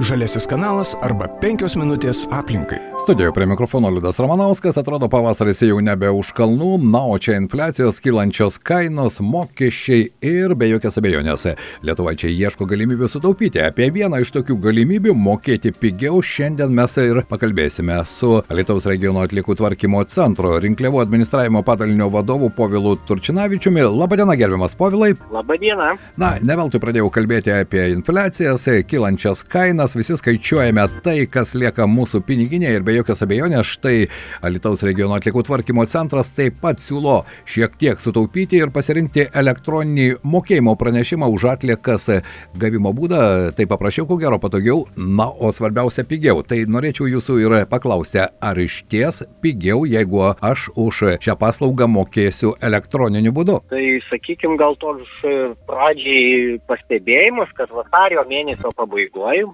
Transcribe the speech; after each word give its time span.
Žaliasis 0.00 0.48
kanalas 0.50 0.96
arba 1.06 1.28
penkios 1.38 1.76
minutės 1.78 2.24
aplinkai. 2.34 2.80
Studijoje 2.98 3.30
prie 3.34 3.46
mikrofono 3.46 3.92
Liudas 3.94 4.16
Ramanauskas, 4.18 4.74
atrodo 4.80 5.06
pavasaris 5.06 5.60
jau 5.62 5.76
nebe 5.78 6.08
už 6.10 6.32
kalnų, 6.34 6.80
na 6.82 7.04
o 7.06 7.14
čia 7.22 7.36
infliacijos 7.38 8.00
kylančios 8.02 8.56
kainos, 8.58 9.20
mokesčiai 9.22 10.08
ir 10.18 10.56
be 10.58 10.66
jokios 10.72 10.98
abejonės. 10.98 11.44
Lietuvaičiai 11.86 12.34
ieško 12.34 12.66
galimybių 12.72 13.06
sutaupyti. 13.12 13.62
Apie 13.62 13.86
vieną 13.94 14.18
iš 14.24 14.32
tokių 14.34 14.56
galimybių 14.64 15.14
mokėti 15.14 15.70
pigiau 15.78 16.18
šiandien 16.18 16.74
mes 16.74 16.98
ir 16.98 17.22
pakalbėsime 17.30 18.00
su 18.02 18.40
Lietuvos 18.50 18.88
regiono 18.90 19.22
atlikų 19.22 19.54
tvarkymo 19.62 20.02
centro 20.10 20.56
rinkliavų 20.64 21.04
administravimo 21.04 21.62
padalinio 21.62 22.10
vadovu 22.10 22.50
Povilu 22.50 22.96
Turčinavičiumi. 23.06 23.86
Labadiena, 23.94 24.34
gerbiamas 24.42 24.74
Povilai. 24.74 25.12
Labadiena. 25.30 25.94
Na, 26.18 26.34
ne 26.42 26.58
veltui 26.58 26.82
pradėjau 26.82 27.14
kalbėti 27.14 27.54
apie 27.54 27.92
infliacijas, 27.94 28.66
kylančias 28.90 29.46
kainas 29.46 29.83
mes 29.84 29.96
visi 29.96 30.16
skaičiuojame 30.16 30.84
tai, 31.04 31.26
kas 31.28 31.50
lieka 31.58 31.84
mūsų 31.90 32.22
piniginėje 32.24 32.78
ir 32.78 32.84
be 32.86 32.94
jokios 32.94 33.20
abejonės 33.24 33.68
štai 33.74 34.06
Alitaus 34.46 34.80
regiono 34.86 35.18
atlikų 35.18 35.42
tvarkymo 35.44 35.84
centras 35.92 36.30
taip 36.32 36.56
pat 36.62 36.80
siūlo 36.80 37.18
šiek 37.44 37.74
tiek 37.76 38.00
sutaupyti 38.00 38.62
ir 38.62 38.72
pasirinkti 38.72 39.26
elektroninį 39.36 40.06
mokėjimo 40.24 40.72
pranešimą 40.80 41.28
už 41.34 41.44
atliekas 41.52 42.08
gavimo 42.56 42.94
būdą. 42.96 43.52
Tai 43.58 43.66
paprasčiau, 43.68 44.06
ko 44.08 44.16
gero 44.22 44.38
patogiau, 44.40 44.86
na, 44.96 45.28
o 45.28 45.52
svarbiausia 45.52 46.06
pigiau. 46.08 46.40
Tai 46.40 46.62
norėčiau 46.64 47.10
jūsų 47.12 47.38
ir 47.42 47.56
paklausti, 47.68 48.22
ar 48.24 48.62
iš 48.62 48.80
ties 48.88 49.20
pigiau, 49.44 49.84
jeigu 49.84 50.22
aš 50.32 50.70
už 50.80 51.02
šią 51.20 51.36
paslaugą 51.40 51.90
mokėsiu 51.92 52.54
elektroniniu 52.64 53.34
būdu? 53.36 53.60
Tai 53.68 53.84
sakykime, 54.08 54.56
gal 54.60 54.78
toks 54.80 55.20
pradžiai 55.68 56.56
pastebėjimas, 56.70 57.52
kad 57.58 57.74
vasario 57.74 58.24
mėnesio 58.30 58.72
pabaigoje 58.78 59.44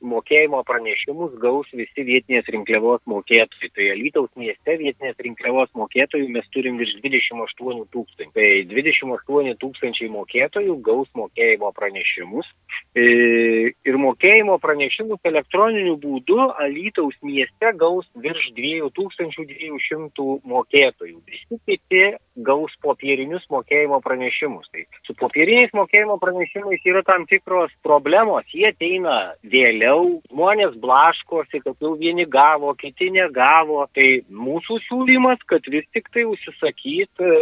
mokėjimo 0.00 0.60
pranešimus 0.66 1.34
gaus 1.42 1.68
visi 1.76 2.04
vietinės 2.06 2.48
rinkliavos 2.52 3.02
mokėtojai. 3.10 3.70
Tai 3.74 3.88
Alytaus 3.94 4.30
mieste 4.40 4.76
vietinės 4.80 5.18
rinkliavos 5.24 5.72
mokėtojų 5.78 6.28
mes 6.34 6.46
turim 6.54 6.78
virš 6.80 6.96
28 7.04 7.84
tūkstančių. 7.94 8.32
Tai 8.38 8.48
28 8.72 9.56
tūkstančiai 9.62 10.10
mokėtojų 10.14 10.78
gaus 10.86 11.10
mokėjimo 11.18 11.72
pranešimus. 11.76 12.48
E, 12.96 13.04
ir 13.72 14.00
mokėjimo 14.00 14.58
pranešimus 14.62 15.20
elektroniniu 15.28 15.96
būdu 16.02 16.40
Alytaus 16.64 17.16
mieste 17.24 17.72
gaus 17.80 18.08
virš 18.16 18.50
2200 18.58 20.28
mokėtojų. 20.48 21.20
Visi 21.28 21.60
kiti 21.68 22.04
gaus 22.44 22.74
popierinius 22.84 23.44
mokėjimo 23.52 24.00
pranešimus. 24.04 24.68
Tai 24.72 24.84
su 25.06 25.14
popieriniais 25.18 25.74
mokėjimo 25.76 26.18
pranešimais 26.22 26.84
yra 26.88 27.02
tam 27.06 27.26
tikros 27.30 27.72
problemos. 27.86 28.46
Jie 28.54 28.68
ateina 28.70 29.34
vėliau 29.42 30.18
žmonės 30.30 30.76
blaškosi, 30.82 31.62
kad 31.64 31.76
jau 31.82 31.94
vieni 32.00 32.26
gavo, 32.28 32.74
kiti 32.78 33.10
negavo. 33.14 33.84
Tai 33.96 34.08
mūsų 34.28 34.78
siūlymas, 34.86 35.42
kad 35.50 35.66
vis 35.72 35.86
tik 35.94 36.10
tai 36.14 36.26
užsisakyt 36.28 37.24
e, 37.24 37.32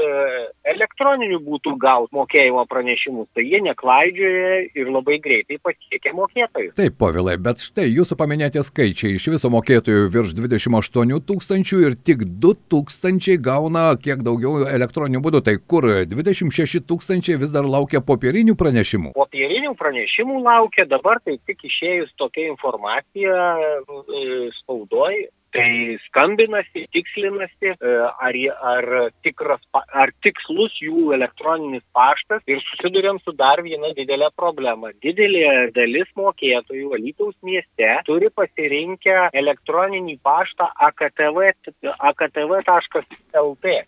elektroniniu 0.74 1.40
būtų 1.44 1.76
gauti 1.82 2.16
mokėjimo 2.16 2.66
pranešimus. 2.70 3.28
Tai 3.36 3.44
jie 3.44 3.62
neklaidžioja 3.66 4.56
ir 4.76 4.92
labai 4.92 5.20
greitai 5.22 5.60
pasiekia 5.62 6.14
mokėtojus. 6.16 6.74
Taip, 6.78 6.98
povilai, 7.00 7.36
bet 7.40 7.62
štai 7.64 7.88
jūsų 7.90 8.18
paminėti 8.18 8.62
skaičiai 8.64 9.16
iš 9.18 9.28
viso 9.34 9.50
mokėtojų 9.52 10.08
virš 10.14 10.36
28 10.38 11.20
tūkstančių 11.26 11.82
ir 11.86 11.98
tik 12.06 12.24
2 12.42 12.54
tūkstančiai 12.72 13.38
gauna 13.42 13.88
kiek 14.00 14.22
daugiau 14.26 14.64
elektroninių 14.66 14.85
būdų. 14.94 15.42
Tai 15.46 15.56
kur 15.58 15.86
26 16.08 16.84
tūkstančiai 16.86 17.38
vis 17.40 17.52
dar 17.54 17.66
laukia 17.66 18.00
popierinių 18.00 18.56
pranešimų? 18.58 19.14
Popierinių 19.16 19.74
pranešimų 19.78 20.42
laukia 20.44 20.86
dabar, 20.86 21.20
tai 21.24 21.38
tik 21.46 21.64
išėjus 21.66 22.12
tokia 22.16 22.50
informacija 22.52 23.36
e, 23.56 24.50
spaudoj, 24.60 25.26
tai 25.56 25.96
skambinasi, 26.06 26.86
tikslinasi, 26.94 27.74
e, 27.74 27.94
ar, 28.28 28.38
ar, 28.72 28.88
tikras, 29.24 29.62
ar 29.74 30.12
tikslus 30.24 30.76
jų 30.82 31.12
elektroninis 31.16 31.84
paštas 31.96 32.44
ir 32.50 32.62
susidurėm 32.68 33.20
su 33.24 33.34
dar 33.36 33.62
viena 33.66 33.92
didelė 33.96 34.30
problema. 34.36 34.92
Didelė 35.04 35.72
dalis 35.76 36.08
mokėtojų 36.18 36.94
Alytaus 36.98 37.36
mieste 37.46 37.92
turi 38.08 38.30
pasirinkę 38.34 39.30
elektroninį 39.36 40.18
paštą 40.26 40.70
aktv.lt. 40.90 41.74
AKTV 41.96 42.62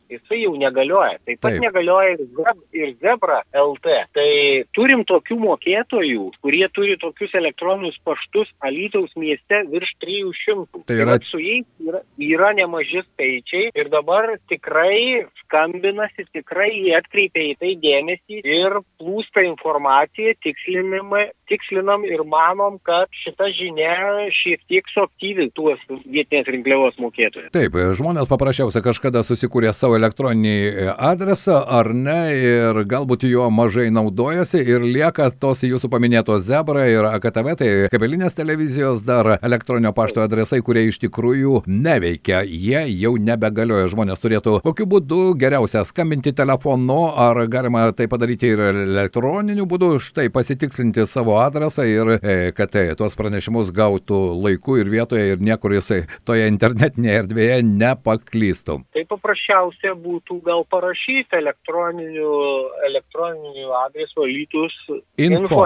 Jisai 0.09 0.41
jau 0.43 0.55
negalioja. 0.61 1.19
Taip 1.27 1.41
pat 1.41 1.55
Taip. 1.55 1.63
negalioja 1.63 2.15
ir, 2.15 2.23
Zeb, 2.37 2.61
ir 2.77 2.93
Zebra 3.03 3.41
LT. 3.53 3.97
Tai 4.17 4.29
turim 4.77 5.05
tokių 5.09 5.39
mokėtojų, 5.43 6.25
kurie 6.45 6.65
turi 6.75 6.97
tokius 7.01 7.35
elektroninius 7.39 7.99
paštus 8.07 8.51
Alytaus 8.65 9.13
mieste 9.17 9.63
virš 9.73 9.95
300. 10.05 10.85
Tai 10.89 10.99
yra... 10.99 11.19
Tai 11.19 11.31
su 11.31 11.41
jais 11.43 11.58
yra, 11.89 12.03
yra 12.21 12.53
nemaži 12.57 13.03
skaičiai 13.07 13.73
ir 13.75 13.91
dabar 13.93 14.35
tikrai 14.51 15.25
skambinasi, 15.45 16.27
tikrai 16.37 16.69
jie 16.75 16.95
atkreipia 16.99 17.47
į 17.53 17.55
tai 17.61 17.73
dėmesį 17.83 18.43
ir 18.45 18.79
plūsta 19.01 19.45
informacija, 19.47 20.35
tikslinam 20.45 22.05
ir 22.05 22.23
manom, 22.29 22.79
kad 22.85 23.09
šita 23.25 23.49
žinia 23.57 24.29
šiek 24.35 24.61
tiek 24.69 24.89
suaktyvi 24.93 25.49
tuos 25.57 25.81
vietinės 25.89 26.51
rinkliavos 26.53 26.99
mokėtojus. 27.01 27.51
Taip, 27.55 27.77
žmonės 27.99 28.29
paprasčiausia 28.31 28.83
kažkada 28.85 29.25
susikūrė 29.27 29.73
savo 29.77 29.97
elektroninį 29.99 30.93
adresą 30.95 31.63
ar 31.65 31.91
ne 31.97 32.21
ir 32.37 32.83
galbūt 32.89 33.25
juo 33.29 33.49
mažai 33.55 33.89
naudojasi 33.95 34.61
ir 34.61 34.85
lieka 34.85 35.31
tos 35.41 35.65
jūsų 35.67 35.91
paminėtos 35.93 36.45
Zebra 36.49 36.87
ir 36.91 37.09
AKTV, 37.09 37.55
tai 37.59 37.71
kabelinės 37.93 38.37
televizijos 38.39 39.05
dar 39.09 39.39
elektroninio 39.41 39.95
pašto 39.97 40.23
adresai, 40.25 40.61
kurie 40.65 40.87
iš 40.89 41.01
tikrųjų 41.07 41.38
jų 41.39 41.63
neveikia, 41.69 42.43
jie 42.45 42.85
jau 42.99 43.15
nebegalioja. 43.21 43.89
Žmonės 43.93 44.23
turėtų 44.23 44.59
kokiu 44.67 44.87
būdu 44.91 45.21
geriausia 45.39 45.85
skambinti 45.89 46.35
telefonu, 46.37 46.99
ar 47.17 47.41
galima 47.51 47.87
tai 47.97 48.09
padaryti 48.11 48.53
ir 48.55 48.63
elektroniniu 48.69 49.67
būdu, 49.71 49.95
štai 50.03 50.29
pasitikslinti 50.35 51.07
savo 51.09 51.39
adresą 51.41 51.87
ir 51.89 52.15
e, 52.19 52.37
kad 52.57 52.75
e, 52.79 52.87
tuos 52.99 53.17
pranešimus 53.19 53.73
gautų 53.75 54.21
laiku 54.45 54.79
ir 54.81 54.91
vietoje 54.93 55.35
ir 55.35 55.43
niekur 55.45 55.77
jisai 55.79 56.03
toje 56.29 56.49
internetinėje 56.51 57.23
erdvėje 57.23 57.59
nepaklystų. 57.69 58.81
Tai 58.97 59.05
paprasčiausia 59.13 59.95
būtų 59.99 60.41
gal 60.47 60.65
parašyti 60.71 61.39
elektroniniu, 61.39 62.33
elektroniniu 62.89 63.73
adresu 63.85 64.27
lytus 64.29 64.75
info. 65.17 65.45
info 65.49 65.65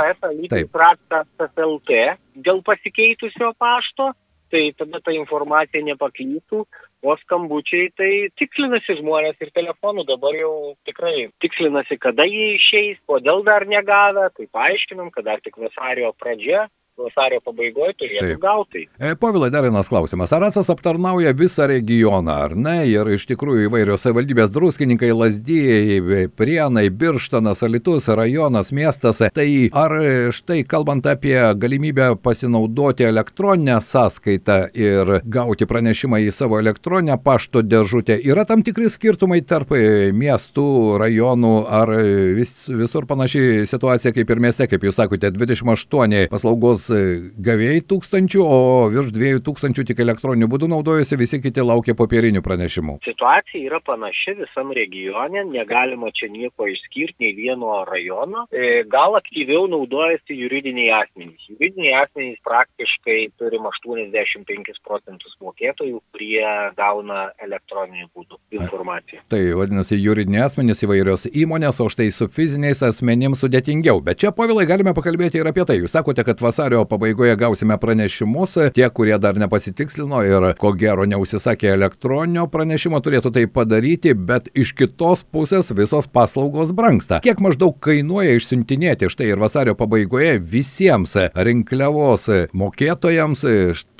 dėl 2.34 2.62
pasikeitusio 2.64 3.52
pašto 3.60 4.12
tai 4.52 4.62
tada 4.76 5.00
ta 5.00 5.14
informacija 5.16 5.82
nepaklystų, 5.86 6.62
o 7.02 7.14
skambučiai 7.24 7.88
tai 7.98 8.10
tikslinasi 8.38 8.98
žmonės 9.00 9.40
ir 9.42 9.50
telefonų 9.56 10.04
dabar 10.10 10.36
jau 10.38 10.52
tikrai 10.86 11.30
tikslinasi, 11.42 11.98
kada 12.02 12.28
jie 12.28 12.52
išeis, 12.58 13.00
kodėl 13.08 13.42
dar 13.48 13.66
negavę, 13.66 14.28
tai 14.36 14.46
paaiškinam, 14.52 15.10
kad 15.14 15.26
dar 15.30 15.42
tik 15.42 15.58
vasario 15.58 16.12
pradžia, 16.20 16.68
vasario 16.98 17.40
pabaigoje 17.44 17.94
turėtų 18.00 18.36
gauti. 18.42 18.84
E, 19.00 19.14
Povilai, 19.16 19.48
dar 19.52 19.64
vienas 19.64 19.88
klausimas. 19.88 20.32
Ar 20.36 20.44
atsas 20.48 20.68
aptarnauja 20.72 21.32
visą 21.36 21.66
regioną, 21.70 22.34
ar 22.46 22.56
ne? 22.56 22.82
Ir 22.90 23.08
iš 23.14 23.24
tikrųjų 23.30 23.68
įvairios 23.68 24.04
savivaldybės 24.04 24.52
druskininkai, 24.52 25.12
lasdėjai, 25.16 26.26
prienai, 26.36 26.86
birštanas, 26.92 27.64
alitus, 27.64 28.10
rajonas, 28.12 28.72
miestas. 28.76 29.22
Tai 29.32 29.48
ar 29.72 29.96
štai 30.36 30.62
kalbant 30.68 31.06
apie 31.08 31.36
galimybę 31.56 32.12
pasinaudoti 32.22 33.08
elektroninę 33.08 33.78
sąskaitą 33.84 34.58
ir 34.76 35.14
gauti 35.24 35.68
pranešimą 35.68 36.20
į 36.26 36.30
savo 36.34 36.60
elektroninę 36.60 37.16
pašto 37.24 37.64
dėžutę, 37.64 38.18
yra 38.20 38.44
tam 38.48 38.64
tikri 38.66 38.90
skirtumai 38.92 39.40
tarp 39.48 39.72
miestų, 39.72 40.68
rajonų, 41.00 41.54
ar 41.72 41.94
vis, 42.36 42.54
visur 42.68 43.08
panaši 43.08 43.64
situacija 43.70 44.12
kaip 44.12 44.30
ir 44.30 44.44
mieste, 44.44 44.68
kaip 44.68 44.84
jūs 44.84 45.00
sakote, 45.00 45.32
28 45.32 46.28
paslaugos 46.32 46.81
paslaugos 46.82 46.90
e, 46.90 47.30
gavėjai 47.42 47.82
tūkstančių, 47.88 48.42
o 48.42 48.88
virš 48.92 49.12
dviejų 49.14 49.42
tūkstančių 49.46 49.84
tik 49.86 50.00
elektroniniu 50.00 50.48
būdu 50.48 50.68
naudojasi, 50.70 51.18
visi 51.18 51.40
kiti 51.42 51.62
laukia 51.62 51.94
popierinių 51.94 52.42
pranešimų. 52.42 52.98
Situacija 53.04 53.66
yra 53.66 53.80
panaši 53.84 54.36
visam 54.40 54.72
regione, 54.72 55.44
negalima 55.44 56.10
čia 56.14 56.30
nieko 56.32 56.66
išskirti, 56.66 57.16
nei 57.22 57.34
vieno 57.36 57.84
rajono. 57.88 58.46
E, 58.50 58.84
gal 58.88 59.16
aktyviau 59.18 59.68
naudojasi 59.70 60.36
juridiniai 60.36 60.90
asmenys. 61.02 61.42
Juridiniai 61.50 62.02
asmenys 62.02 62.40
praktiškai 62.46 63.32
turim 63.38 63.66
85 63.68 64.82
procentus 64.86 65.36
mokėtojų, 65.42 66.00
kurie 66.12 66.46
gauna 66.76 67.30
elektroniniu 67.42 68.08
būdu 68.16 68.40
informaciją. 68.58 69.22
Tai 69.32 69.42
vadinasi, 69.58 70.00
juridiniai 70.00 70.46
asmenys 70.46 70.82
įvairios 70.86 71.28
įmonės, 71.30 71.80
o 71.82 71.88
štai 71.92 72.10
su 72.14 72.28
fiziniais 72.32 72.82
asmenims 72.86 73.42
sudėtingiau. 73.42 74.00
Bet 74.04 74.22
čia, 74.22 74.32
povilai, 74.34 74.66
galime 74.68 74.94
pakalbėti 74.96 75.40
ir 75.40 75.50
apie 75.50 75.66
tai. 75.68 75.78
Jūs 75.82 75.94
sakote, 75.94 76.24
kad 76.26 76.42
vasario 76.42 76.71
vasario 76.72 76.84
pabaigoje 76.84 77.36
gausime 77.36 77.76
pranešimus. 77.78 78.56
Tie, 78.74 78.88
kurie 78.90 79.18
dar 79.18 79.36
nepasitikslino 79.36 80.22
ir 80.24 80.54
ko 80.56 80.72
gero 80.72 81.04
neužsisakė 81.04 81.68
elektroninio 81.74 82.46
pranešimo, 82.48 83.00
turėtų 83.04 83.32
tai 83.34 83.44
padaryti, 83.46 84.14
bet 84.14 84.48
iš 84.56 84.72
kitos 84.72 85.22
pusės 85.24 85.68
visos 85.76 86.08
paslaugos 86.08 86.72
brangsta. 86.72 87.20
Kiek 87.20 87.40
maždaug 87.44 87.76
kainuoja 87.84 88.38
išsiuntinėti 88.38 89.10
štai 89.12 89.28
ir 89.32 89.42
vasario 89.42 89.74
pabaigoje 89.76 90.38
visiems 90.40 91.16
rinkliavos 91.36 92.28
mokėtojams 92.56 93.44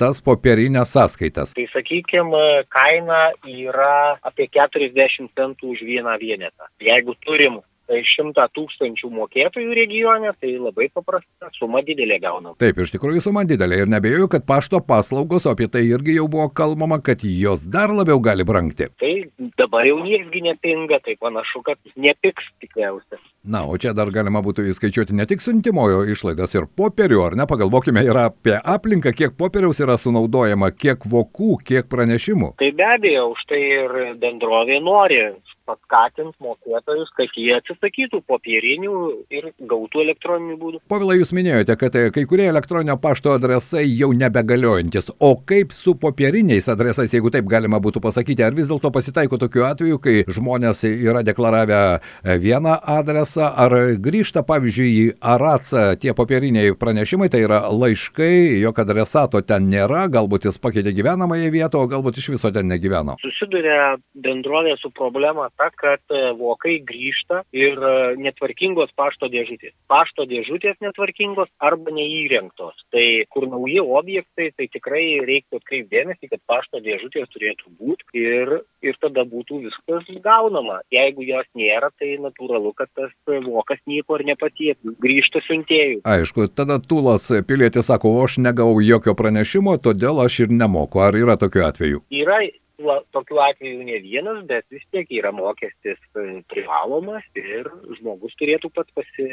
tas 0.01 0.21
popierinės 0.25 0.95
sąskaitas? 0.95 1.53
Tai 1.53 1.67
sakykime, 1.75 2.63
kaina 2.73 3.29
yra 3.45 4.17
apie 4.25 4.49
40 4.49 5.29
centų 5.37 5.75
už 5.75 5.85
vieną 5.85 6.17
vienetą. 6.21 6.71
Jeigu 6.81 7.13
turim 7.21 7.61
šimtą 7.89 8.45
tūkstančių 8.55 9.09
mokėtojų 9.13 9.75
regione, 9.75 10.31
tai 10.39 10.55
labai 10.55 10.89
paprasta, 10.93 11.49
suma 11.57 11.83
didelė 11.85 12.19
gaunam. 12.23 12.55
Taip, 12.61 12.79
iš 12.79 12.93
tikrųjų 12.95 13.23
suma 13.25 13.43
didelė 13.47 13.83
ir 13.83 13.91
nebejoju, 13.91 14.29
kad 14.31 14.47
pašto 14.47 14.79
paslaugos, 14.79 15.47
o 15.47 15.53
apie 15.53 15.67
tai 15.71 15.83
irgi 15.89 16.17
jau 16.17 16.29
buvo 16.31 16.47
kalbama, 16.49 17.01
kad 17.03 17.25
jos 17.27 17.65
dar 17.67 17.93
labiau 17.93 18.21
gali 18.23 18.45
brangti. 18.47 18.87
Tai 18.99 19.13
dabar 19.59 19.87
jau 19.87 19.99
nieksgi 20.03 20.43
nepinga, 20.47 21.01
tai 21.03 21.17
panašu, 21.19 21.63
kad 21.67 21.79
nepiks 21.99 22.47
tikriausiai. 22.63 23.21
Na, 23.43 23.65
o 23.67 23.75
čia 23.75 23.91
dar 23.91 24.07
galima 24.15 24.39
būtų 24.39 24.69
įskaičiuoti 24.71 25.17
ne 25.19 25.25
tik 25.27 25.43
siuntimojo 25.43 26.05
išlaidas 26.07 26.55
ir 26.55 26.69
popierių, 26.79 27.19
ar 27.25 27.35
ne? 27.35 27.47
Pagalvokime 27.49 28.05
ir 28.07 28.15
apie 28.21 28.55
aplinką, 28.55 29.11
kiek 29.11 29.35
popieriaus 29.35 29.83
yra 29.83 29.97
sunaudojama, 29.99 30.71
kiek 30.71 31.03
vokų, 31.03 31.57
kiek 31.67 31.89
pranešimų. 31.91 32.53
Tai 32.61 32.69
be 32.77 32.87
abejo, 32.87 33.33
už 33.33 33.43
tai 33.51 33.59
ir 33.59 33.97
bendrovė 34.21 34.79
nori 34.83 35.19
paskatins 35.67 36.35
mokėtojus, 36.43 37.11
kad 37.17 37.31
jie 37.39 37.53
atsisakytų 37.57 38.21
popierinių 38.29 38.95
ir 39.33 39.49
gautų 39.69 40.03
elektroninių 40.03 40.57
būdų. 40.59 40.81
Povilai, 40.91 41.19
jūs 41.19 41.33
minėjote, 41.35 41.77
kad 41.79 41.95
e, 41.99 42.05
kai 42.15 42.25
kurie 42.29 42.47
elektroninio 42.49 42.97
pašto 43.01 43.33
adresai 43.37 43.85
jau 43.87 44.11
nebegaliojantis. 44.17 45.11
O 45.23 45.33
kaip 45.49 45.73
su 45.75 45.95
popieriniais 45.99 46.67
adresais, 46.71 47.13
jeigu 47.15 47.31
taip 47.33 47.47
galima 47.51 47.79
būtų 47.83 48.03
pasakyti, 48.03 48.45
ar 48.45 48.55
vis 48.57 48.69
dėlto 48.71 48.91
pasitaiko 48.93 49.39
tokiu 49.41 49.67
atveju, 49.67 50.01
kai 50.03 50.15
žmonės 50.27 50.83
yra 50.89 51.23
deklaravę 51.25 51.81
e, 51.93 52.37
vieną 52.43 52.77
adresą, 52.97 53.49
ar 53.65 53.77
grįžta, 54.03 54.45
pavyzdžiui, 54.47 54.91
į 54.93 55.05
Aratsą 55.33 55.93
tie 55.99 56.13
popieriniai 56.17 56.75
pranešimai, 56.79 57.29
tai 57.33 57.43
yra 57.45 57.63
laiškai, 57.71 58.59
jog 58.63 58.83
adresato 58.83 59.41
ten 59.45 59.67
nėra, 59.71 60.05
galbūt 60.11 60.49
jis 60.49 60.59
pakeitė 60.61 60.93
gyvenamąją 60.95 61.51
vietą, 61.53 61.83
o 61.83 61.89
galbūt 61.89 62.19
iš 62.19 62.33
viso 62.35 62.51
ten 62.53 62.69
negyveno. 62.71 63.17
Susiduria 63.23 63.95
bendrovė 64.13 64.75
su 64.81 64.91
problema 64.95 65.49
ta, 65.57 65.69
kad 65.75 66.01
e, 66.13 66.21
vokai 66.37 66.77
grįžta 66.85 67.43
ir 67.55 67.77
e, 67.77 67.93
netvarkingos 68.21 68.93
pašto 68.97 69.29
dėžutės. 69.31 69.73
Pašto 69.91 70.25
dėžutės 70.29 70.79
netvarkingos 70.83 71.51
arba 71.63 71.93
neįrengtos. 71.95 72.85
Tai 72.93 73.05
kur 73.33 73.47
nauji 73.51 73.81
objektai, 73.83 74.49
tai 74.57 74.69
tikrai 74.73 75.03
reiktų 75.25 75.61
atkreipdėmėsi, 75.61 76.29
kad 76.31 76.41
pašto 76.49 76.81
dėžutės 76.83 77.29
turėtų 77.33 77.73
būti 77.79 78.23
ir, 78.23 78.55
ir 78.85 78.99
tada 79.03 79.25
būtų 79.29 79.63
viskas 79.67 80.09
gaunama. 80.23 80.81
Jeigu 80.93 81.25
jos 81.27 81.47
nėra, 81.57 81.91
tai 81.99 82.15
natūralu, 82.21 82.73
kad 82.77 82.91
tas 82.97 83.13
vokas 83.45 83.81
nieko 83.89 84.19
ir 84.19 84.27
nepasiektų. 84.33 84.95
Grįžta 85.03 85.43
siuntėjų. 85.47 86.01
Aišku, 86.07 86.49
tada 86.55 86.79
Tulas 86.83 87.29
pilietis 87.47 87.89
sako, 87.89 88.15
o 88.17 88.25
aš 88.25 88.39
negavau 88.43 88.81
jokio 88.83 89.15
pranešimo, 89.17 89.77
todėl 89.83 90.21
aš 90.23 90.43
ir 90.45 90.53
nemoku. 90.53 91.01
Ar 91.03 91.15
yra 91.17 91.37
tokių 91.39 91.65
atvejų? 91.69 92.03
Yra 92.13 92.41
tokių 92.79 93.39
atvejų 93.39 93.83
ne 93.85 93.99
vienas, 94.01 94.43
bet 94.49 94.65
vis 94.71 94.83
tiek 94.91 95.07
yra 95.11 95.31
mokestis 95.31 95.99
e, 96.17 96.41
privalomas 96.49 97.23
ir 97.35 97.69
žmogus 97.99 98.33
turėtų 98.39 98.71
pats 98.73 98.91
pasi, 98.95 99.27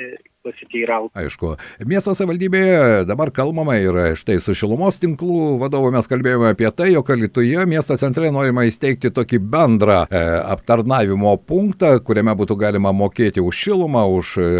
pasiteirauti. 0.45 1.13
Aišku, 1.21 1.55
miesto 1.89 2.15
savivaldybėje 2.17 3.05
dabar 3.09 3.33
kalbama 3.35 3.77
ir 3.81 3.99
štai 4.19 4.39
su 4.43 4.55
šilumos 4.57 4.99
tinklų 5.03 5.57
vadovu 5.61 5.93
mes 5.95 6.09
kalbėjome 6.11 6.53
apie 6.55 6.71
tai, 6.77 6.91
jog 6.95 7.11
Lietuvoje 7.21 7.67
miesto 7.69 7.97
centre 8.01 8.31
norima 8.33 8.65
įsteigti 8.69 9.13
tokį 9.15 9.41
bendrą 9.53 10.03
e, 10.07 10.23
aptarnavimo 10.55 11.35
punktą, 11.49 11.93
kuriame 12.07 12.35
būtų 12.39 12.57
galima 12.61 12.95
mokėti 12.97 13.43
už 13.45 13.65
šilumą, 13.67 14.07
už 14.19 14.37
e, 14.41 14.51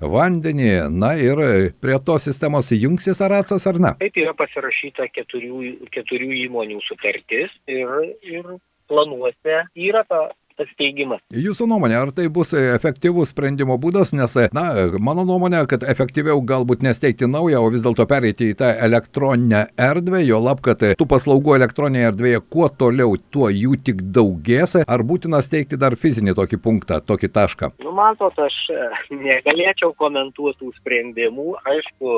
vandenį, 0.00 0.72
na 0.92 1.14
ir 1.20 1.42
prie 1.82 1.98
tos 2.04 2.28
sistemos 2.28 2.72
jungsis 2.74 3.22
Aracas 3.24 3.66
ar 3.70 3.80
ne? 3.82 3.94
Taip 4.02 4.18
yra 4.20 4.34
pasirašyta 4.38 5.08
keturių, 5.14 5.88
keturių 5.94 6.32
įmonių 6.46 6.82
sutartis 6.88 7.54
ir 7.70 8.12
ir 8.22 8.54
planuose 8.92 9.62
yra 9.78 10.04
ta 10.08 10.26
tas 10.58 10.70
teigimas. 10.78 11.22
Jūsų 11.34 11.66
nuomonė, 11.70 11.98
ar 12.00 12.12
tai 12.16 12.28
bus 12.32 12.52
efektyvus 12.56 13.32
sprendimo 13.34 13.76
būdas, 13.80 14.14
nes, 14.16 14.36
na, 14.56 14.64
mano 15.02 15.26
nuomonė, 15.28 15.64
kad 15.70 15.84
efektyviau 15.88 16.42
galbūt 16.46 16.84
nesteigti 16.86 17.28
naują, 17.30 17.62
o 17.62 17.72
vis 17.72 17.84
dėlto 17.84 18.06
pereiti 18.10 18.52
į 18.52 18.58
tą 18.62 18.72
elektroninę 18.86 19.66
erdvę, 19.90 20.22
jo 20.26 20.40
lab, 20.42 20.62
kad 20.64 20.84
tų 20.98 21.08
paslaugų 21.10 21.56
elektroninėje 21.58 22.12
erdvėje 22.12 22.42
kuo 22.52 22.68
toliau, 22.68 23.16
tuo 23.34 23.50
jų 23.52 23.78
tik 23.86 24.04
daugės, 24.14 24.78
ar 24.82 25.06
būtina 25.06 25.42
steigti 25.44 25.80
dar 25.80 25.96
fizinį 25.98 26.36
tokį 26.38 26.60
punktą, 26.62 27.00
tokį 27.04 27.32
tašką? 27.36 27.72
Nu, 27.84 27.94
matot, 27.96 28.36
aš 28.40 28.58
e, 28.72 28.88
negalėčiau 29.16 29.92
komentuoti 29.98 30.62
tų 30.62 30.72
sprendimų, 30.78 31.56
aišku, 31.72 32.16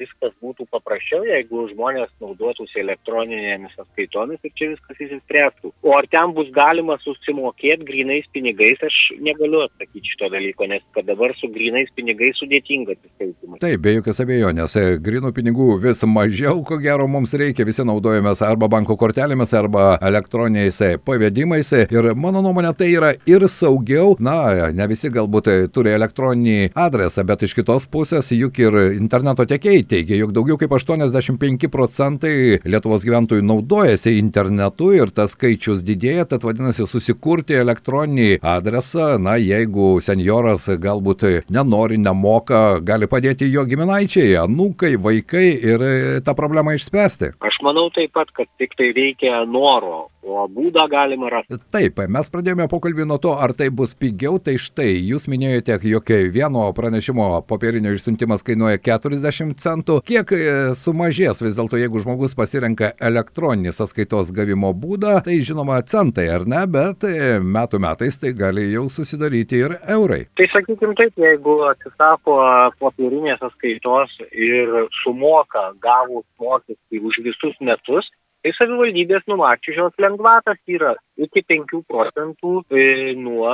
viskas 0.00 0.34
būtų 0.42 0.66
paprasčiau, 0.72 1.22
jeigu 1.28 1.68
žmonės 1.74 2.10
naudotųsi 2.22 2.82
elektroninėmis 2.82 3.76
sąskaitomis 3.78 4.42
ir 4.42 4.56
čia 4.56 4.72
viskas 4.74 5.04
įsispręstų. 5.06 5.74
O 5.86 5.96
ar 5.96 6.08
ten 6.10 6.34
bus 6.36 6.50
galima 6.56 6.98
susimokėti? 7.04 7.50
mokėti 7.50 7.86
grinais 7.86 8.24
pinigais, 8.32 8.78
aš 8.82 8.96
negaliu 9.20 9.64
atsakyti 9.64 10.12
šito 10.12 10.30
dalyko, 10.30 10.66
nes 10.66 10.82
kad 10.94 11.06
dabar 11.06 11.32
su 11.38 11.48
grinais 11.52 11.88
pinigais 11.96 12.38
sudėtinga 12.38 12.94
atsiskaitimas. 12.96 13.60
Taip, 13.60 13.80
be 13.80 13.94
jokios 13.96 14.20
abejonės, 14.20 14.76
grinų 15.00 15.32
pinigų 15.36 15.78
vis 15.82 16.02
mažiau, 16.04 16.62
ko 16.64 16.78
gero 16.80 17.06
mums 17.08 17.34
reikia, 17.34 17.66
visi 17.66 17.84
naudojamės 17.84 18.42
arba 18.42 18.68
banko 18.68 18.96
kortelėmis, 18.96 19.54
arba 19.54 19.98
elektroniniais 20.00 20.80
pavedimais. 21.04 21.72
Ir 21.90 22.12
mano 22.14 22.42
nuomonė 22.44 22.72
tai 22.76 22.90
yra 22.94 23.12
ir 23.28 23.46
saugiau, 23.48 24.16
na, 24.20 24.70
ne 24.72 24.86
visi 24.90 25.10
galbūt 25.12 25.50
turi 25.74 25.94
elektroninį 25.96 26.72
adresą, 26.74 27.24
bet 27.26 27.44
iš 27.46 27.56
kitos 27.58 27.86
pusės 27.90 28.32
juk 28.34 28.60
ir 28.62 28.78
interneto 28.96 29.46
tiekėjai 29.48 29.86
teigia, 29.90 30.18
jog 30.20 30.34
daugiau 30.36 30.58
kaip 30.60 30.72
85 30.76 31.68
procentai 31.72 32.60
Lietuvos 32.64 33.04
gyventojų 33.06 33.44
naudojasi 33.46 34.16
internetu 34.20 34.90
ir 34.96 35.12
tas 35.14 35.34
skaičius 35.34 35.82
didėja, 35.86 36.26
tad 36.30 36.46
vadinasi 36.46 36.86
susikurti 36.90 37.58
elektroninį 37.58 38.40
adresą, 38.46 39.14
na, 39.22 39.36
jeigu 39.40 39.96
senjoras 40.04 40.68
galbūt 40.80 41.26
nenori, 41.50 41.98
nemoka, 42.00 42.80
gali 42.86 43.08
padėti 43.10 43.50
jo 43.50 43.66
giminaičiai, 43.68 44.36
anūkai, 44.44 44.94
vaikai 45.00 45.46
ir 45.72 45.86
tą 46.26 46.36
problemą 46.38 46.76
išspręsti. 46.78 47.34
Aš 47.46 47.60
manau 47.66 47.88
taip 47.94 48.14
pat, 48.16 48.30
kad 48.36 48.50
tik 48.60 48.76
tai 48.78 48.92
reikia 48.96 49.44
noro, 49.50 50.08
o 50.22 50.44
būdą 50.52 50.84
galima 50.90 51.30
rasti. 51.32 51.58
Taip, 51.72 52.00
mes 52.12 52.30
pradėjome 52.32 52.66
pokalbį 52.70 53.06
nuo 53.08 53.18
to, 53.22 53.32
ar 53.40 53.54
tai 53.56 53.70
bus 53.74 53.94
pigiau, 53.98 54.38
tai 54.42 54.56
štai, 54.60 54.92
jūs 55.10 55.26
minėjote, 55.30 55.78
jog 55.90 56.12
vieno 56.34 56.66
pranešimo 56.76 57.28
popierinio 57.48 57.94
išsiuntimas 57.96 58.44
kainuoja 58.46 58.80
40 58.84 59.56
centų. 59.60 60.00
Kiek 60.06 60.34
e, 60.36 60.42
sumažės 60.78 61.42
vis 61.44 61.56
dėlto, 61.58 61.80
jeigu 61.80 62.02
žmogus 62.04 62.36
pasirenka 62.38 62.92
elektroninį 63.00 63.74
sąskaitos 63.76 64.32
gavimo 64.36 64.72
būdą, 64.76 65.18
tai 65.26 65.40
žinoma 65.46 65.80
centai, 65.88 66.28
ar 66.34 66.46
ne, 66.48 66.62
bet 66.70 67.06
e, 67.08 67.38
metų 67.40 67.80
metais 67.82 68.20
tai 68.20 68.34
gali 68.36 68.68
jau 68.74 68.86
susidaryti 68.92 69.64
ir 69.64 69.76
eurai. 69.96 70.22
Tai 70.38 70.48
sakykim 70.52 70.94
taip, 71.00 71.16
jeigu 71.20 71.60
atsisako 71.70 72.38
popierinės 72.82 73.40
sąskaitos 73.42 74.16
ir 74.36 74.86
sumoka 75.00 75.70
gavus 75.82 76.26
mokestį 76.40 77.04
už 77.08 77.22
visus 77.24 77.56
metus, 77.64 78.08
tai 78.44 78.52
savivaldybės 78.56 79.26
numačiusios 79.30 79.96
lengvatas 80.00 80.58
yra 80.70 80.94
iki 81.20 81.42
5 81.44 81.82
procentų 81.88 82.52
e, 82.72 82.84
nuo, 83.18 83.50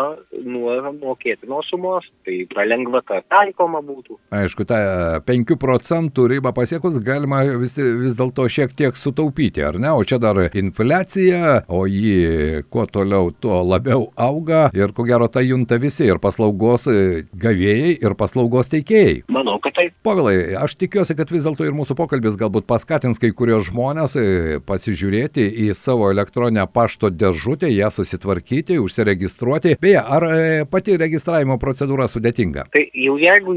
nuo 0.47 0.75
mokėtinos 1.01 1.67
sumos, 1.71 2.07
tai 2.27 2.45
ta 2.53 2.67
lengvata 2.67 3.21
taikoma 3.27 3.83
būtų. 3.85 4.19
Aišku, 4.37 4.67
tą 4.69 4.79
5 5.27 5.57
procentų 5.63 6.29
ribą 6.37 6.53
pasiekus 6.57 7.01
galima 7.05 7.43
vis, 7.59 7.75
vis 7.77 8.17
dėlto 8.19 8.47
šiek 8.53 8.75
tiek 8.79 8.99
sutaupyti, 8.99 9.65
ar 9.67 9.81
ne? 9.83 9.91
O 9.97 10.05
čia 10.07 10.21
dar 10.23 10.39
infliacija, 10.47 11.65
o 11.67 11.85
ji 11.91 12.63
kuo 12.71 12.87
toliau, 12.87 13.33
tuo 13.35 13.63
labiau 13.67 14.11
auga 14.15 14.69
ir 14.77 14.95
ko 14.97 15.07
gero 15.09 15.27
tai 15.33 15.49
junta 15.49 15.81
visi 15.83 16.07
ir 16.07 16.23
paslaugos 16.23 16.87
gavėjai, 17.35 17.97
ir 17.99 18.17
paslaugos 18.19 18.71
teikėjai. 18.73 19.25
Manau, 19.33 19.59
kad 19.65 19.75
taip. 19.77 19.95
Povilai, 20.07 20.55
aš 20.61 20.77
tikiuosi, 20.79 21.19
kad 21.19 21.31
vis 21.35 21.47
dėlto 21.47 21.67
ir 21.67 21.75
mūsų 21.77 21.99
pokalbis 21.99 22.39
galbūt 22.39 22.69
paskatins 22.71 23.21
kai 23.23 23.33
kurios 23.35 23.69
žmonės 23.73 24.17
pasižiūrėti 24.77 25.47
į 25.67 25.71
savo 25.77 26.11
elektroninę 26.13 26.67
pašto 26.73 27.11
dėžutę, 27.11 27.71
ją 27.73 27.91
susitvarkyti, 27.95 28.79
užsiregistruoti. 28.83 29.77
Beje, 29.81 30.01
ar 30.01 30.27
e, 30.29 30.65
pati 30.71 30.97
registravimo 31.01 31.59
procedūra 31.63 32.07
sudėtinga? 32.11 32.69
Tai 32.75 32.85
jau 32.93 33.17
jeigu 33.21 33.57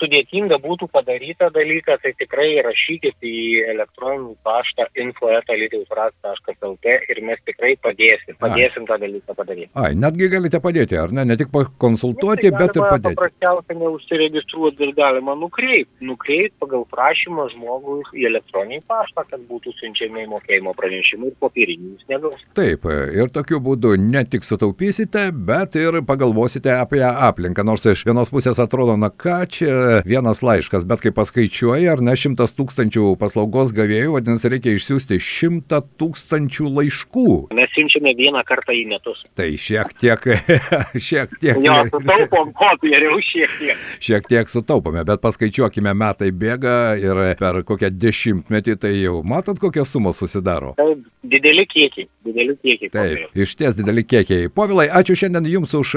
sudėtinga 0.00 0.58
būtų 0.62 0.88
padaryta 0.92 1.50
dalyką, 1.54 1.98
tai 2.02 2.12
tikrai 2.18 2.48
rašykit 2.66 3.16
į 3.26 3.36
elektroninį 3.74 4.34
paštą 4.46 4.88
info.lietuvras.lt 5.04 6.96
ir 7.12 7.22
mes 7.26 7.40
tikrai 7.48 7.76
padėsim. 7.82 8.38
Padėsim 8.40 8.86
tą 8.88 8.98
dalyką 9.00 9.36
padaryti. 9.38 9.70
Ai, 9.78 9.92
netgi 9.98 10.30
galite 10.32 10.60
padėti, 10.62 10.98
ar 11.00 11.14
ne? 11.14 11.26
Ne 11.28 11.36
tik 11.40 11.52
pakonsultuoti, 11.54 12.52
bet 12.56 12.76
ir 12.78 12.86
padėti. 12.86 13.18
Paprasčiausiai 13.18 13.80
neužsiregistruoti 13.80 14.86
ir 14.88 14.94
galima 14.98 15.36
nukreipti. 15.38 16.06
Nukreipti 16.06 16.56
pagal 16.62 16.86
prašymą 16.90 17.48
žmogui 17.54 18.00
į 18.16 18.28
elektroninį 18.30 18.82
paštą, 18.90 19.26
kad 19.30 19.44
būtų 19.50 19.74
siunčiami 19.78 20.26
mokėjimo 20.40 20.74
pranešimai 20.76 21.30
ir 21.30 21.36
popierinius 21.40 22.04
negaus. 22.08 22.40
Taip, 22.56 22.86
ir 22.88 23.30
tokiu 23.32 23.60
būdu 23.62 23.94
ne 24.00 24.24
tik 24.24 24.44
sutaupysite, 24.46 25.28
bet 25.32 25.76
ir 25.76 26.00
pagalvosite 26.06 26.72
apie 26.78 27.02
aplinką. 27.04 27.64
Nors 27.66 27.84
iš 27.86 28.04
vienos 28.08 28.32
pusės 28.32 28.60
atrodo, 28.62 28.96
na 28.96 29.10
ką 29.10 29.44
čia 29.50 29.74
vienas 30.08 30.42
laiškas, 30.42 30.86
bet 30.88 31.04
kai 31.04 31.12
paskaičiuoji, 31.14 31.88
ar 31.90 32.02
ne 32.04 32.16
šimtas 32.16 32.54
tūkstančių 32.58 33.14
paslaugos 33.20 33.74
gavėjų, 33.76 34.14
vadinasi, 34.16 34.50
reikia 34.54 34.74
išsiųsti 34.76 35.20
šimtą 35.20 35.82
tūkstančių 36.00 36.70
laiškų. 36.78 37.28
Mes 37.56 37.72
siunčiame 37.76 38.14
vieną 38.18 38.42
kartą 38.48 38.74
į 38.76 38.86
metus. 38.90 39.22
Tai 39.36 39.48
šiek 39.60 39.94
tiek, 40.00 40.28
šiek 41.08 41.36
tiek. 41.40 41.60
Jo, 41.64 41.82
sutaupom 41.92 42.54
popierių 42.56 43.20
šiek 43.30 43.56
tiek. 43.60 43.86
Šiek 44.00 44.30
tiek 44.30 44.50
sutaupome, 44.50 45.04
bet 45.06 45.22
paskaičiuokime, 45.24 45.94
metai 45.96 46.30
bėga 46.32 46.78
ir 47.00 47.22
per 47.40 47.62
kokią 47.68 47.92
dešimtmetį 48.00 48.78
tai 48.80 48.94
jau 48.96 49.20
matot, 49.26 49.58
kokios 49.60 49.92
sumos 49.92 50.20
susidaro. 50.30 50.74
Taip, 50.78 51.02
dideli 51.22 51.66
kiekiai, 51.66 52.06
dideli 52.24 52.56
kiekiai. 52.62 52.90
Taip, 52.94 53.34
iš 53.34 53.54
ties 53.58 53.76
dideli 53.78 54.04
kiekiai. 54.06 54.48
Povilai, 54.54 54.88
ačiū 55.00 55.16
šiandien 55.18 55.48
Jums 55.50 55.74
už 55.74 55.94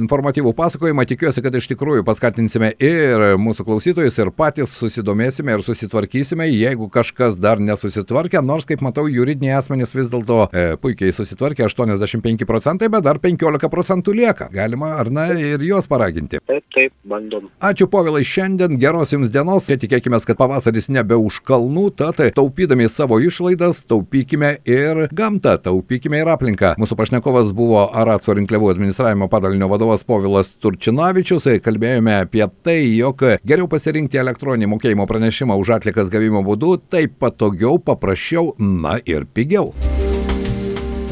informatyvų 0.00 0.52
pasakojimą. 0.56 1.06
Tikiuosi, 1.08 1.42
kad 1.42 1.54
iš 1.56 1.70
tikrųjų 1.72 2.04
paskatinsime 2.06 2.72
ir 2.76 3.24
mūsų 3.40 3.66
klausytojus, 3.68 4.18
ir 4.20 4.32
patys 4.36 4.74
susidomėsime 4.78 5.54
ir 5.56 5.64
susitvarkysime, 5.64 6.48
jeigu 6.50 6.90
kažkas 6.92 7.38
dar 7.40 7.62
nesusitvarkė, 7.62 8.42
nors, 8.44 8.68
kaip 8.68 8.84
matau, 8.84 9.06
juridiniai 9.10 9.56
asmenys 9.58 9.94
vis 9.96 10.10
dėlto 10.12 10.42
e, 10.52 10.66
puikiai 10.80 11.14
susitvarkė 11.14 11.66
85 11.68 12.46
procentai, 12.48 12.90
bet 12.92 13.06
dar 13.06 13.20
15 13.22 13.70
procentų 13.72 14.16
lieka. 14.20 14.50
Galima, 14.54 14.94
ar 15.00 15.10
ne, 15.12 15.26
ir 15.54 15.64
juos 15.64 15.88
paraginti. 15.90 16.42
Taip, 16.50 16.66
taip, 16.74 16.94
bandom. 17.08 17.48
Ačiū 17.64 17.88
Povilai, 17.90 18.22
šiandien 18.26 18.78
geros 18.80 19.14
Jums 19.14 19.32
dienos, 19.34 19.68
tikėkime, 19.70 20.18
kad 20.26 20.38
pavasaris 20.38 20.90
nebe 20.92 21.16
už 21.18 21.40
kalnų, 21.46 21.86
tad 21.96 22.20
taupydami 22.36 22.88
savo 22.90 23.20
išlaidas, 23.22 23.69
taupykime 23.88 24.56
ir 24.68 25.06
gamtą, 25.16 25.56
taupykime 25.64 26.20
ir 26.22 26.30
aplinką. 26.32 26.74
Mūsų 26.80 26.98
pašnekovas 26.98 27.54
buvo 27.56 27.86
Aratso 27.96 28.34
rinkliavų 28.36 28.72
administravimo 28.74 29.30
padalinio 29.32 29.70
vadovas 29.70 30.04
Povilas 30.06 30.52
Turčinavičius, 30.60 31.48
kalbėjome 31.64 32.18
apie 32.24 32.44
tai, 32.64 32.80
jog 32.98 33.24
geriau 33.46 33.70
pasirinkti 33.70 34.20
elektroninį 34.20 34.72
mokėjimo 34.74 35.06
pranešimą 35.10 35.56
už 35.60 35.76
atlikas 35.78 36.12
gavimo 36.12 36.44
būdu, 36.46 36.76
taip 36.90 37.16
patogiau, 37.22 37.78
paprasčiau, 37.78 38.54
na 38.58 38.98
ir 39.06 39.28
pigiau. 39.30 39.72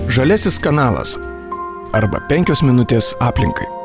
Žalesis 0.09 0.61
kanalas 0.65 1.19
arba 1.93 2.23
penkios 2.29 2.65
minutės 2.65 3.15
aplinkai. 3.21 3.78